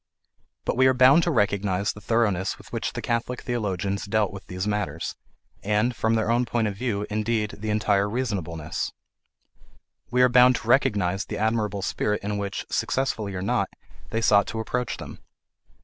[0.65, 4.47] But we are bound to recognize the thoroughness with which the Catholic theologians dealt with
[4.47, 5.15] these matters,
[5.61, 8.91] and, from their own point of view, indeed, the entire reasonableness;
[10.09, 13.69] we are bound to recognize the admirable spirit in which, successfully or not,
[14.09, 15.19] they sought to approach them.